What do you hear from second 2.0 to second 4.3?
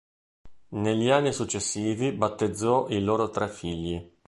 battezzò i loro tre figli.